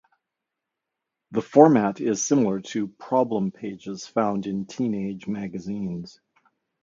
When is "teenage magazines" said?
4.65-6.19